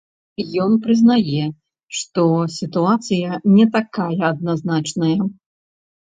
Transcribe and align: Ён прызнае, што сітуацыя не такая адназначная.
Ён 0.63 0.71
прызнае, 0.85 1.43
што 1.99 2.23
сітуацыя 2.57 3.37
не 3.59 3.69
такая 3.77 4.09
адназначная. 4.33 5.15